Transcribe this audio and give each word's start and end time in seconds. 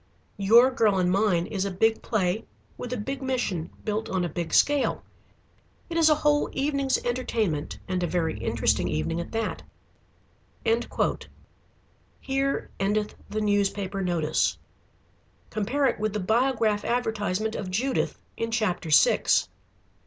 "'Your 0.35 0.71
Girl 0.71 0.97
and 0.97 1.11
Mine' 1.11 1.45
is 1.45 1.63
a 1.63 1.69
big 1.69 2.01
play 2.01 2.43
with 2.75 2.91
a 2.91 2.97
big 2.97 3.21
mission 3.21 3.69
built 3.85 4.09
on 4.09 4.25
a 4.25 4.29
big 4.29 4.51
scale. 4.51 5.03
It 5.91 5.95
is 5.95 6.09
a 6.09 6.15
whole 6.15 6.49
evening's 6.53 6.97
entertainment, 7.05 7.77
and 7.87 8.01
a 8.01 8.07
very 8.07 8.35
interesting 8.39 8.87
evening 8.87 9.19
at 9.21 9.31
that." 9.33 9.61
Here 12.19 12.71
endeth 12.79 13.13
the 13.29 13.41
newspaper 13.41 14.01
notice. 14.01 14.57
Compare 15.51 15.85
it 15.85 15.99
with 15.99 16.13
the 16.13 16.19
Biograph 16.19 16.83
advertisement 16.83 17.53
of 17.53 17.69
Judith 17.69 18.17
in 18.35 18.49
chapter 18.49 18.89
six. 18.89 19.49